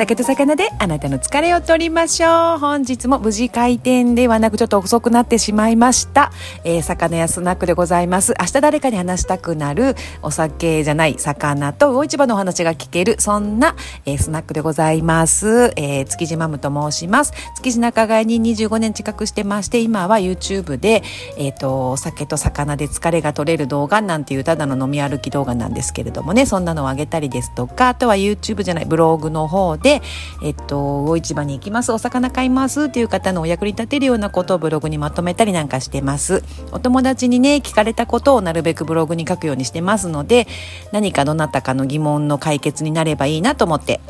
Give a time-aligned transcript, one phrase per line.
[0.00, 2.58] 酒と魚であなたの疲れを取りましょう。
[2.58, 6.32] 本日も無事開店ではなくちょっと遅くなってしまいました。
[6.64, 8.34] えー、魚屋スナックでございます。
[8.40, 13.76] 明日誰かに話したくなるお酒じゃない魚と魚市場のお話が聞ける、そんな、
[14.06, 15.74] えー、スナックでございます。
[15.76, 17.34] えー、築地マムと申します。
[17.56, 21.02] 築地仲買に25年近くしてまして、今は YouTube で、
[21.36, 30.02] えっ、と、お酒と魚で疲れが取れる動画なんていうただの飲み歩き動画なんですけれどもね、そんなのをあげたりですとか、あとは YouTube じゃない、ブログの方で、で、
[30.40, 36.44] えっと、魚市場に行きます、お魚買いますっていう方のお役に立てるようなことをブログにまとめたりなんかしてます。
[36.70, 40.46] お友達にね、聞かれたことをなるべくブログに書くようにしてますので、
[40.92, 44.00] 何かどなたかの疑問の解決になればいいなと思って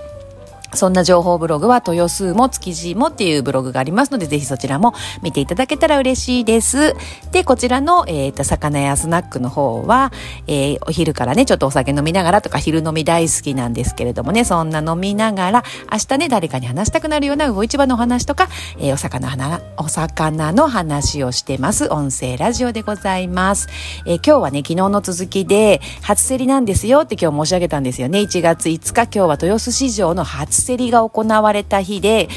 [0.74, 6.94] そんな情報ブログは豊洲も築地もっていうブログがありますので、ぜひそちらも見ていただけたら嬉しいです。
[7.32, 10.12] で、こちらの、えっ、ー、と、魚屋スナックの方は、
[10.46, 21.88] えー、お昼からね、ちょっとお酒飲みながらとか、昼飲み大好きなんですけれどもね、そんな飲みながら、明日ね、誰かに話したくなるような魚市場の話とか、えー、お魚、お魚の話をしてます。
[21.90, 23.68] 音声ラジオでございます。
[24.06, 28.20] えー、今日はね、昨日の続きで、初競りなんですよって今日申し上げたんですよね。
[28.20, 32.28] 1月5日、今日は豊洲市場の初競りが行われた日で、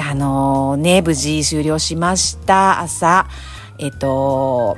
[0.00, 2.80] あのね、無事終了しました。
[2.80, 3.26] 朝、
[3.78, 4.76] えっと、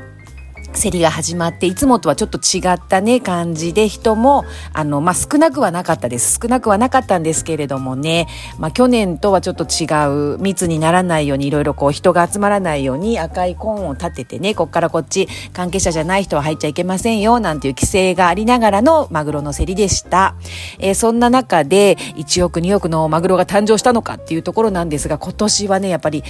[0.75, 6.39] 競りが始まって、いつもとはちょっと違ったね、感じで人も、あの、まあ、少なくはなかったです。
[6.41, 9.87] 少なくはなかったんですけれどもね、まあ、去年とはちょっと違
[10.35, 20.35] う、密にならないように、いろいろこう、人が集まらないように赤いコーンを立ててね、こっからこっち、関係者じゃない人は入っちゃいけませんよ、なんていう規制がありながらのマグロの競りでした。
[20.79, 26.23] えー、そんな中で、1億、2億のマグロが誕生したのかっていうところなんですが、今年はね、やっぱり、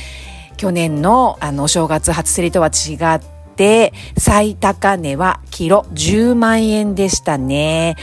[0.56, 7.96] 去年の、あの、お正月初競りとは違って、て、最高値はキロ10万円でしたね。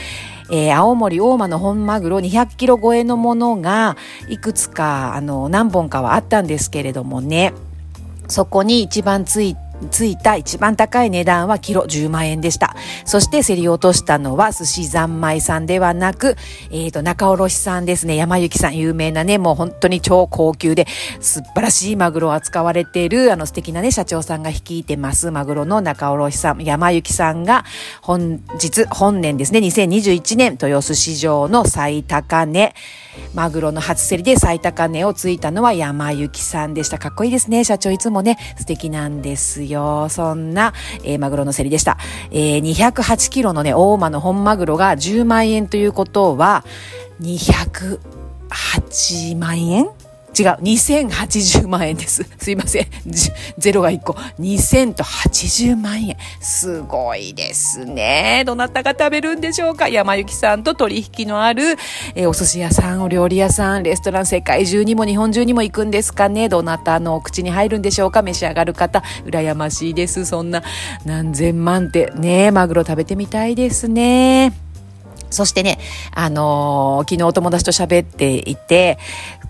[0.52, 3.96] えー、青森大間の本マグロ200キロ超えのものが
[4.28, 7.54] いくつか、あの、何本かはあったんですけれどもね、
[8.28, 12.74] そこに一番ついてついた一番高い値段はキロ10万円でした。
[13.04, 16.36] そして競り落としたのは寿司三昧さんではなく、
[16.70, 18.16] えっ、ー、と、中卸さんですね。
[18.16, 20.86] 山幸さん、有名なね、もう本当に超高級で
[21.20, 25.30] 素晴らしいマグロを扱われている、あの素敵なね、社長さんが率いてます。
[25.30, 27.64] マグロの中卸さん、山幸さんが
[28.02, 32.74] 本日、本年ですね、2021年豊洲市場の最高値、
[33.34, 36.98] マグロの初競りで最高値をついたのは山幸さんでした。
[36.98, 37.64] かっこいいですね。
[37.64, 39.67] 社長いつもね、素敵なんですよ。
[39.70, 40.72] よそんな、
[41.04, 41.98] えー、マグロの競りでした。
[42.30, 46.64] えー、208キロのね、大間の本マグロが10万円ということは、
[47.20, 49.88] 208万円
[50.38, 52.24] 違う、2080万円です。
[52.38, 52.86] すいません。
[53.58, 54.12] ゼロが1個。
[54.38, 56.16] 2080万円。
[56.40, 58.44] すごいですね。
[58.46, 59.88] どなたが食べるんでしょうか？
[59.88, 61.76] 山幸さんと取引のある、
[62.14, 66.48] えー、お寿司屋さん、お料理屋さん、レストラン、世界中にも日本中にも行くんですかね？
[66.48, 68.22] どなたのお口に入るんでしょうか？
[68.22, 70.24] 召し上がる方、羨ましいです。
[70.24, 70.62] そんな
[71.04, 74.52] 何千万ってね、マグロ食べてみたいですね。
[75.30, 75.78] そしてね、
[76.14, 78.98] あのー、昨日お友達と喋っていて、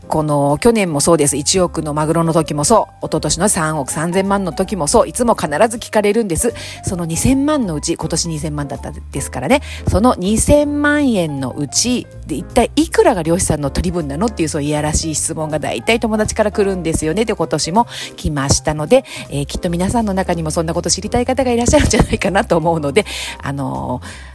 [0.09, 1.37] この去年もそうです。
[1.37, 3.07] 1億のマグロの時もそう。
[3.07, 5.09] 一昨年の3億3000万の時もそう。
[5.09, 6.55] いつも必ず聞かれるんです。
[6.83, 9.61] その2000万のうち、今年2000万だったですからね。
[9.89, 17.25] その2000万円のうち、で一体いくらが漁師さんの取り分なのっていうそういやらしい質問が大体友達から来るんですよね。
[17.25, 17.87] で、今年も
[18.17, 23.05] 来ましたので、えー、きっと皆さんの中にもそんなこと知りたい方がいらっしゃるんじゃないかなと思うので、
[23.43, 24.28] あのー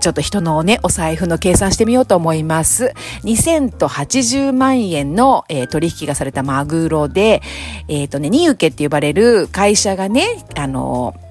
[0.00, 2.92] ちょっと人のね、お財布の計算してみようと思います。
[3.24, 7.42] 2080万円の、えー、取引がされたマグロで、
[7.88, 11.27] えっ、ー、とね、ニウケって呼ばれる会社がね、あのー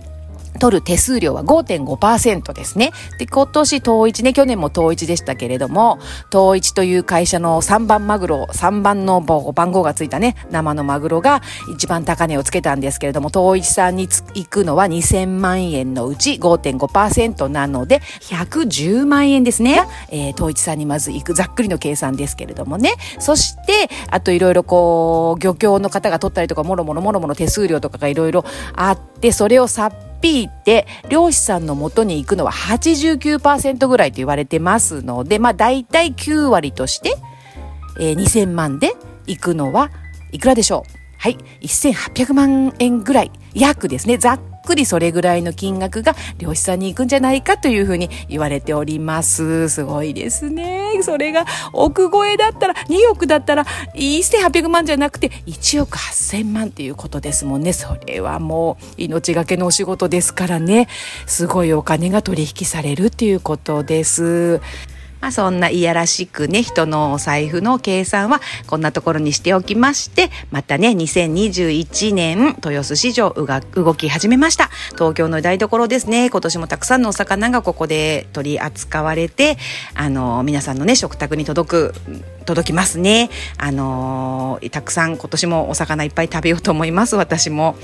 [0.58, 2.92] 取る手数料は5.5%ですね。
[3.18, 6.00] で、今年統一ね、去年も統一でしたけれども、
[6.34, 11.42] 統一という会社の3番マグロ、3番の番号がついたね、生のマグロが
[11.74, 19.82] 一番高値をつけたんですけれども、統一さんに行くのは2000万円のうち5.5%なので、110万円ですね。
[20.10, 22.94] えー、統一さんにまず行く、ざっくりの計算ですけれどもね。
[23.20, 28.46] そして、あといろいろこう、漁協の方が取ったりとか、もろもろもろもろ手数料とかがいろいろ
[28.76, 37.16] あって、それをさっ P って漁師さんの元に行くのは89%ぐらいと言われてますので、まあ大体9割として、
[38.00, 38.94] えー、2000万で
[39.26, 39.92] 行くのは
[40.32, 40.92] いくらでしょう？
[41.20, 41.38] はい。
[41.62, 43.32] 1800万円ぐらい。
[43.54, 44.18] 約ですね。
[44.18, 49.70] ざっくりそれぐらいの金額が漁師さんに行くんじゃないかというふうに言われております。
[49.70, 51.02] すごいですね。
[51.02, 53.66] それが億超えだったら、2億だったら、
[53.96, 57.72] 1800万じゃなくて1億8000万っていうことですもんね。
[57.72, 60.88] それはもう命がけのお仕事ですからね。
[61.26, 64.60] すごいお金が取引されるっていうことです。
[65.22, 74.70] まあそんないやらしくね、人のお財布の計算はこんなところにしておきまして、またね、2021年、豊洲市場が動き始めました。
[74.94, 79.58] 東京の台所ですね、今年もたくさんのお魚がここで取り扱われて、
[79.96, 81.94] あの、皆さんのね、食卓に届く、
[82.46, 83.30] 届きますね。
[83.58, 87.76] あの、たくさん今年もお魚いっぱい食べようと思います、私も。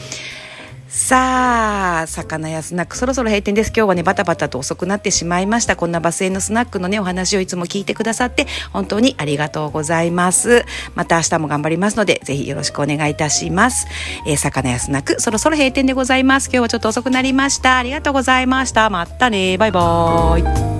[0.96, 3.70] さあ、魚やスナック、そろそろ閉店です。
[3.76, 5.76] 今日はね、バタバタと遅くなってしまいました。
[5.76, 10.66] こんなバスへのスナックのね、お話をいつも聞いてくださって、本当にありがとうございます。
[10.94, 13.88] また明日も頑張りますので、ぜひよろしくお願いいたします。
[14.28, 16.46] えー、魚やスナック、そろそろ閉店でございます。
[16.46, 17.80] 今日はちょっと遅くなりました。
[17.80, 18.92] ありがとうございました。
[18.92, 19.58] またね。
[19.58, 20.73] バイバーイ。